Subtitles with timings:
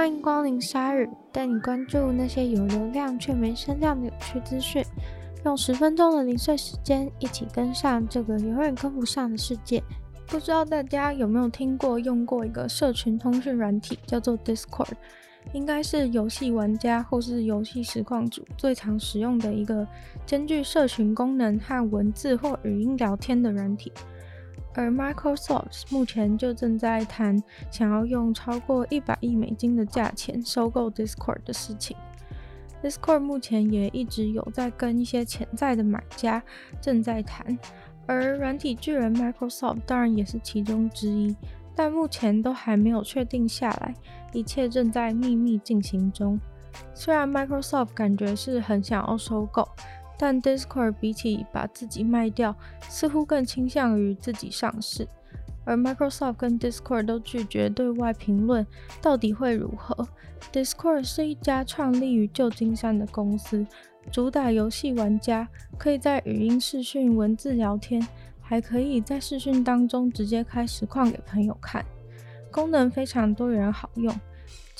[0.00, 4.82] 欢迎光临鲨语，带你关注那些有流量却没声量的有趣资讯。
[5.44, 9.82] 用十分钟的零碎时间，一起跟上这个永远跟不上的世界。
[10.26, 14.88] 不知道大家有没有听过、用过一个社群通讯软体，叫做 Discord，
[15.52, 19.86] 应该是游戏玩家或是游戏实况主最常使用的一个
[20.24, 23.92] 兼具社群功能和文字或语音聊天的软体。
[24.74, 31.96] 而 Microsoft 目前就正在谈想要用超过一百亿美金的价钱收购 Discord 的事情。
[32.82, 36.42] Discord 目前也一直有在跟一些潜在的买家
[36.80, 37.58] 正在谈，
[38.06, 41.36] 而软体巨人 Microsoft 当然也是其中之一，
[41.74, 43.94] 但目前都还没有确定下来，
[44.32, 46.40] 一切正在秘密进行中。
[46.94, 49.68] 虽然 Microsoft 感觉是很想要收购。
[50.20, 52.54] 但 Discord 比起把自己卖掉，
[52.90, 55.08] 似乎更倾向于自己上市。
[55.64, 58.66] 而 Microsoft 跟 Discord 都拒绝对外评论
[59.00, 60.06] 到底会如何。
[60.52, 63.66] Discord 是一家创立于旧金山的公司，
[64.12, 68.06] 主打游戏玩家可以在语音视讯、文字聊天，
[68.42, 71.82] 还可以在视讯当中直接开实况给朋友看，
[72.50, 74.14] 功能非常多元好用。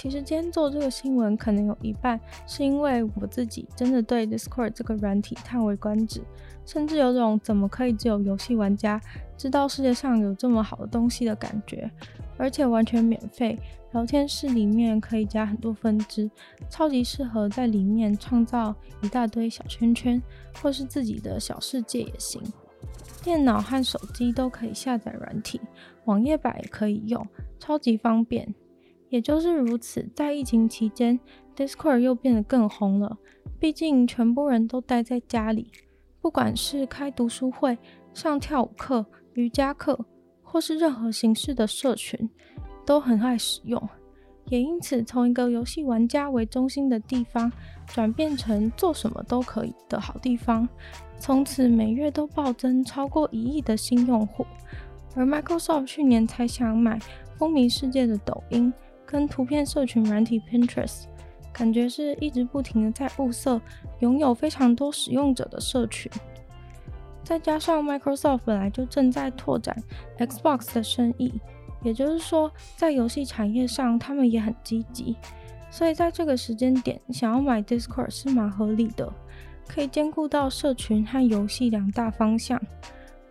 [0.00, 6.22] 其实今天做这个新闻，可能有一半是因为我自己真的对 Discord 这个软体叹为观止，
[6.64, 8.98] 甚至有种怎么可以只有游戏玩家
[9.36, 11.90] 知道世界上有这么好的东西的感觉，
[12.38, 13.58] 而且完全免费，
[13.92, 16.30] 聊天室里面可以加很多分支，
[16.70, 20.22] 超级适合在里面创造一大堆小圈圈，
[20.62, 22.42] 或是自己的小世界也行。
[23.22, 25.60] 电脑和手机都可以下载软体，
[26.06, 27.22] 网页版也可以用，
[27.58, 28.54] 超级方便。
[29.10, 31.20] 也就是如此，在疫情期间
[31.54, 33.18] ，Discord 又变得更红了。
[33.58, 35.70] 毕竟全部人都待在家里，
[36.20, 37.76] 不管是开读书会、
[38.14, 40.06] 上跳舞课、瑜伽课，
[40.42, 42.30] 或是任何形式的社群，
[42.86, 43.88] 都很爱使用。
[44.46, 47.52] 也因此，从一个游戏玩家为中心的地方，
[47.86, 50.68] 转变成做什么都可以的好地方。
[51.18, 54.46] 从此每月都暴增超过一亿的新用户。
[55.14, 56.98] 而 Microsoft 去年才想买
[57.36, 58.72] 风靡世界的抖音。
[59.10, 61.06] 跟图片社群软体 Pinterest，
[61.52, 63.60] 感觉是一直不停的在物色
[63.98, 66.10] 拥有非常多使用者的社群。
[67.24, 69.76] 再加上 Microsoft 本来就正在拓展
[70.16, 71.40] Xbox 的生意，
[71.82, 75.16] 也就是说，在游戏产业上他们也很积极，
[75.72, 79.12] 所以在这个时间点想要买 Discord 是蛮合理的，
[79.66, 82.60] 可以兼顾到社群和游戏两大方向。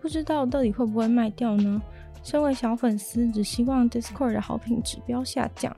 [0.00, 1.82] 不知道到底会不会卖掉呢？
[2.26, 5.74] 身为小粉丝，只希望 Discord 的好评指标下降。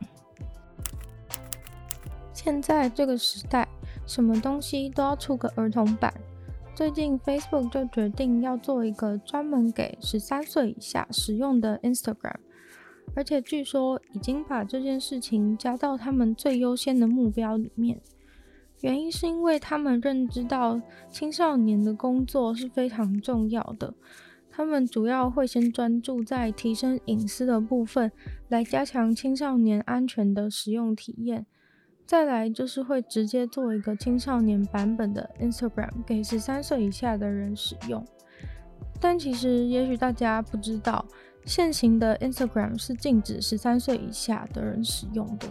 [2.32, 3.68] 现在这个时代，
[4.06, 6.10] 什么东西都要出个儿童版。
[6.74, 12.36] 最近 Facebook 就决定要做一个专门给十三岁以下使用的 Instagram，
[13.14, 18.00] 而且据说已经把这件事情加到他们最优先的目标里面。
[18.80, 23.92] 原因是因为他们认知到青少年的工作是非常重要的。
[24.58, 28.10] 他们主要会先专注在提升隐私的部分，
[28.48, 31.46] 来加强青少年安全的使用体验。
[32.04, 38.04] 再来就是会直接做一个青少年版本的 Instagram 给十三岁以下的人使用。
[39.00, 41.06] 但其实，也许大家不知道，
[41.44, 45.46] 现行的 Instagram 是禁止十三岁以下的人使用的，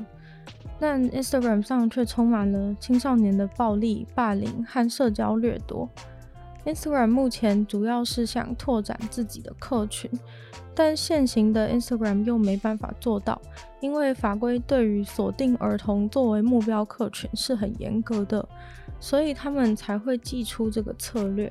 [0.81, 5.89] 但 Instagram 上却充满了青少年的暴力、霸凌和社交掠夺。
[6.68, 10.12] Instagram 目前主要是想拓展自己的客群，
[10.76, 13.42] 但现行的 Instagram 又没办法做到，
[13.80, 18.46] 因为法规对于锁定儿童作为目标客群是很严格的，
[19.00, 21.50] 所以他们才会祭出这个策略。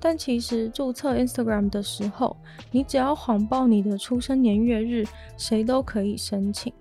[0.00, 2.34] 但其实注册 Instagram 的时候，
[2.70, 5.04] 你只要谎报你的出生年月日，
[5.36, 6.72] 谁都可以申请，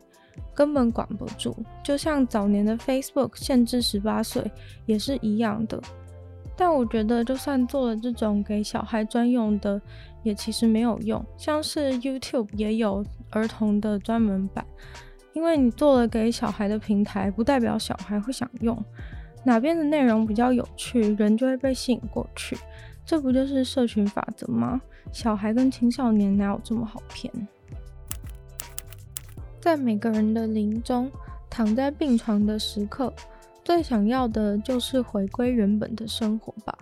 [0.56, 1.54] 根本管不住。
[1.84, 4.50] 就像早年的 Facebook 限制十八岁
[4.86, 5.82] 也是一样的。
[6.57, 9.79] 但我觉得，就算做了这种给小孩专用的，
[10.23, 11.23] 也其实没有用。
[11.38, 14.65] 像是 YouTube 也有儿童的专门版，
[15.33, 18.75] 因为你做了给小孩的平台，不代表小孩会想用。
[19.44, 22.57] 哪边的内容比较有趣，人就会被吸引过去。
[23.06, 24.81] 这不就是社群法则吗？
[25.12, 27.31] 小孩跟青少年哪有这么好骗？
[29.62, 31.10] 在每个人的临终，
[31.50, 33.13] 躺在病床的时刻。
[33.68, 36.74] 最想要的就是回归原本的生活吧，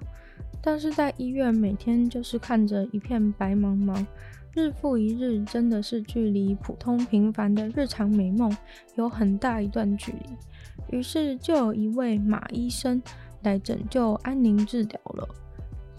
[0.62, 4.06] 但是在医院每天就是看着一片白茫茫，
[4.54, 8.56] 日复一日，真的是距离普通平凡的日常美梦
[8.94, 10.96] 有很大一段距离。
[10.96, 13.02] 于是就有一位马医生
[13.42, 15.28] 来拯救安宁治疗了。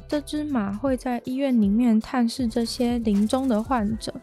[0.06, 4.14] 这只马会在医院里面探视这些临终的患者。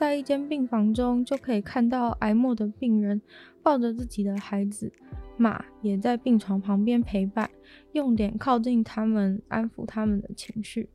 [0.00, 3.20] 在一间病房中，就可以看到癌末的病人
[3.62, 4.90] 抱着自己的孩子，
[5.36, 7.50] 马也在病床旁边陪伴，
[7.92, 10.88] 用脸靠近他们，安抚他们的情绪。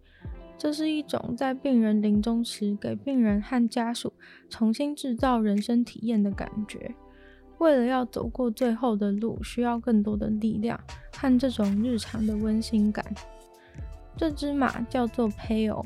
[0.57, 4.12] 这是一种在病人临终时给病人和家属
[4.50, 6.96] 重新制造人生体验的感觉。
[7.60, 10.80] 为了要走过最后的路，需要更多的力量
[11.16, 13.06] 和这种日常的温馨感。
[14.18, 15.86] 这只马叫做 Pale。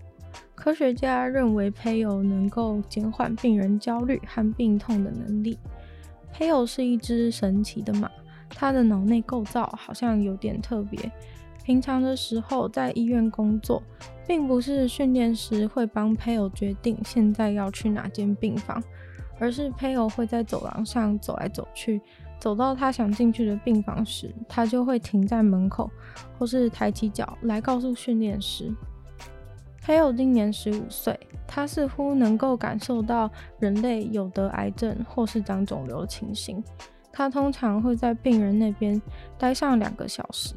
[0.55, 5.57] 科学家认为配偶能够减缓病人焦虑和病痛的能力。
[6.31, 8.09] 配偶是一只神奇的马，
[8.49, 11.11] 它的脑内构造好像有点特别。
[11.63, 13.81] 平常的时候在医院工作，
[14.27, 18.81] 并不是训练师会帮配偶决定现在要去哪间病房，
[19.39, 22.01] 而是配偶会在走廊上走来走去，
[22.39, 25.89] 走到他想进去的病房时，他就会停在门口，
[26.37, 28.73] 或是抬起脚来告诉训练师。
[29.89, 33.27] Pale 今年十五岁，他似乎能够感受到
[33.57, 36.63] 人类有得癌症或是长肿瘤的情形。
[37.11, 39.01] 他通常会在病人那边
[39.35, 40.53] 待上两个小时。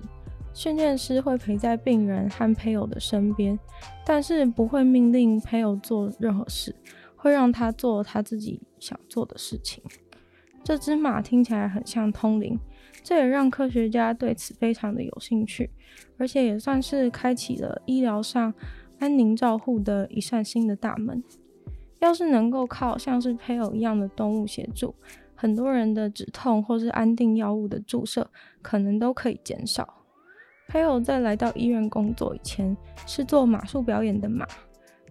[0.53, 3.59] 训练师会陪在病人和配偶的身边，
[4.05, 6.77] 但是不会命令配偶做任何事，
[7.17, 9.83] 会让他做他自己想做的事情。
[10.63, 12.61] 这只马听起来很像通灵，
[13.03, 15.71] 这也让科学家对此非常的有兴趣，
[16.19, 18.53] 而且也算是开启了医疗上。
[19.03, 21.21] 安宁照护的一扇新的大门。
[21.99, 24.95] 要是能够靠像是配偶一样的动物协助，
[25.35, 28.31] 很多人的止痛或是安定药物的注射
[28.63, 29.93] 可能都可以减少。
[30.69, 34.47] 配偶在来到医院工作以前是做马术表演的马，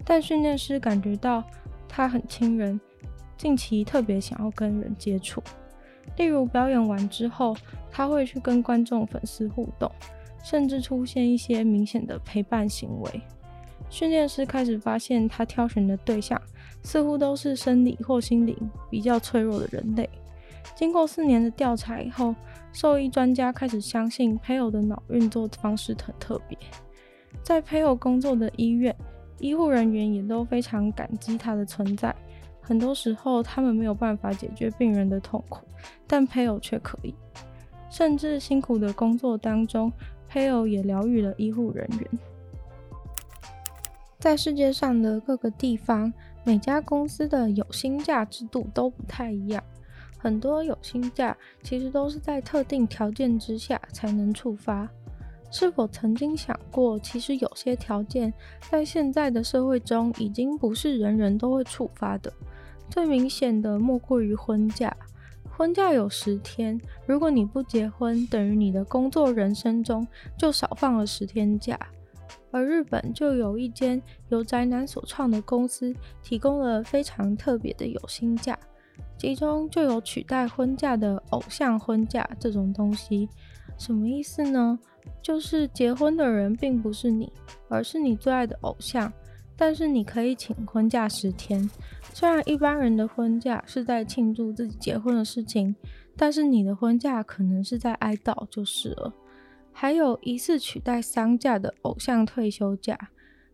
[0.05, 1.43] 但训练师感觉到
[1.89, 2.79] 他很亲人，
[3.37, 5.43] 近期特别想要跟人接触。
[6.15, 7.53] 例如表演完之后，
[7.91, 9.91] 他会去跟观众、粉丝互动，
[10.45, 13.21] 甚至出现一些明显的陪伴行为。
[13.91, 16.41] 训练师开始发现，他挑选的对象
[16.81, 18.57] 似乎都是生理或心灵
[18.89, 20.09] 比较脆弱的人类。
[20.73, 22.33] 经过四年的调查以后，
[22.71, 26.57] 兽医专家开始相信 p a l 的脑运作方式很特别。
[27.43, 28.95] 在 p a l 工作的医院，
[29.39, 32.15] 医护人员也都非常感激他的存在。
[32.61, 35.65] 很多时候，他们没有办法解决病人的痛苦，
[36.07, 37.13] 但 p a l 却可以。
[37.89, 39.91] 甚至辛苦的工作当中
[40.29, 42.07] p a l 也疗愈了医护人员。
[44.21, 46.13] 在世界上的各个地方，
[46.43, 49.63] 每家公司的有薪假制度都不太一样。
[50.15, 54.87] 很多有薪假其实都是在特定条件之下才能触发。
[55.49, 58.31] 是否曾经想过，其实有些条件
[58.69, 62.31] 在现在的社会中已经不是人人都会触发的？
[62.91, 64.95] 最明显的莫过于婚假。
[65.57, 70.07] 婚假有十天，如果你不结婚，等于你的工作人生中
[70.37, 71.79] 就少放了十天假。
[72.51, 78.57] 而日本就有一间由宅男所创的公司，提供了非常特别的有薪假，
[79.17, 83.29] 其中就有取代婚假的偶像婚假这种东西。
[83.77, 84.77] 什么意思呢？
[85.21, 87.31] 就是结婚的人并不是你，
[87.69, 89.11] 而是你最爱的偶像，
[89.55, 91.67] 但是你可以请婚假十天。
[92.13, 95.75] 虽然一般人的婚假是在庆祝自己结婚的事情，
[96.15, 99.11] 但是你的婚假可能是在哀悼，就是了。
[99.81, 102.95] 还有疑似取代丧假的偶像退休假，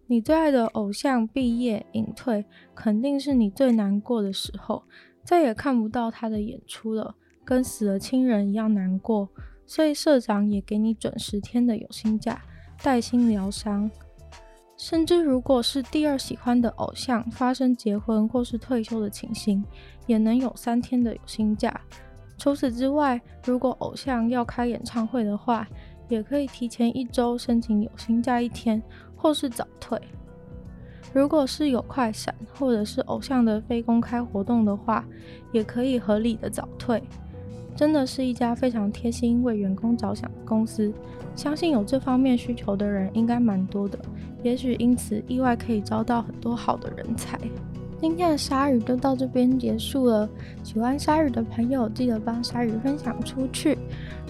[0.07, 2.43] 你最爱的偶像毕业隐退，
[2.75, 4.83] 肯定是你最难过的时候，
[5.23, 7.15] 再也看不到他的演出了，
[7.45, 9.29] 跟死了亲人一样难过，
[9.65, 12.41] 所以社长也给你准十天的有薪假，
[12.83, 13.89] 带薪疗伤。
[14.75, 19.63] 甚至如果是第二喜欢的偶像发生结婚或是退休的情形，
[20.05, 21.79] 也能有三天的有薪假。
[22.37, 25.65] 除此之外，如果偶像要开演唱会的话，
[26.09, 28.81] 也可以提前一周申请有薪假一天，
[29.15, 29.99] 或是早退。
[31.13, 35.05] 如果是有快闪或者是偶像的非公开活动的话，
[35.51, 37.01] 也可以合理的早退。
[37.75, 40.91] 真的是一家非常贴心为员工着想的公司，
[41.35, 43.99] 相信有这方面需求的人应该蛮多的，
[44.43, 47.39] 也许因此意外可以招到很多好的人才。
[47.99, 50.29] 今天的鲨鱼就到这边结束了，
[50.63, 53.77] 喜欢鲨鱼的朋友记得帮鲨鱼分享出去。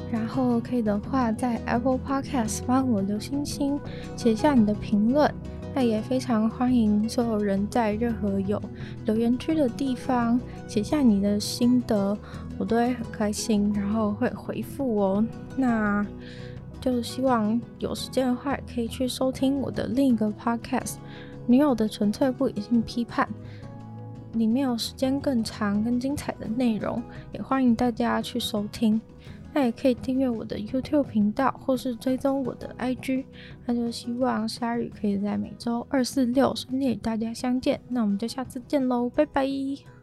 [0.10, 3.78] 然后可以的话，在 Apple Podcast 帮我留星星，
[4.16, 5.30] 写下你的评论。
[5.76, 8.60] 那也非常欢迎所有人在任何有
[9.06, 12.18] 留言区的地方写下你的心得，
[12.58, 15.26] 我都会很开心，然后会回复哦。
[15.58, 16.04] 那
[16.80, 20.96] 就希望有时间的话，也可以去收听我的另一个 Podcast
[21.48, 23.28] 《女友的纯粹不理性批判》，
[24.38, 27.02] 里面有时间更长、更精彩的内容，
[27.32, 29.02] 也欢迎大家去收听。
[29.54, 33.24] 那也可以订阅我的 YouTube 频道，或是追踪我的 IG。
[33.66, 37.80] 那就希望鲨鱼可以在每周二、四、六顺利与大家相见。
[37.90, 39.97] 那我们就下次见喽，拜拜。